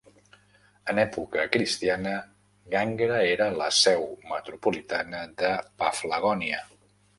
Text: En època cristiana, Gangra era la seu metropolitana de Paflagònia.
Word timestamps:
En 0.93 1.01
època 1.01 1.43
cristiana, 1.55 2.13
Gangra 2.77 3.21
era 3.35 3.51
la 3.61 3.69
seu 3.81 4.09
metropolitana 4.33 5.23
de 5.45 5.55
Paflagònia. 5.85 6.67